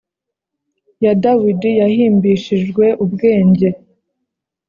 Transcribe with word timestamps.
Ya 1.03 1.13
dawidi 1.23 1.69
yahimbishijwe 1.81 2.85
ubwenge 3.03 3.69